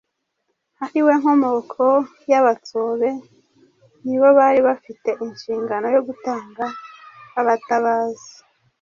ariwe 0.83 1.13
nkomoko 1.19 1.83
y’Abatsobe 2.31 3.09
nibo 4.03 4.27
bari 4.37 4.59
bafite 4.67 5.09
inshingano 5.25 5.87
yo 5.95 6.01
gutanga 6.07 6.65
abatabazi 7.39 8.31